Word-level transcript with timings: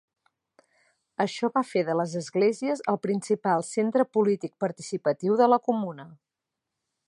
Això 1.25 1.49
va 1.57 1.61
fer 1.73 1.83
de 1.89 1.97
les 1.99 2.15
esglésies 2.21 2.81
el 2.93 2.99
principal 3.05 3.67
centre 3.69 4.09
polític 4.19 4.57
participatiu 4.65 5.41
de 5.43 5.53
la 5.55 5.61
Comuna. 5.69 6.11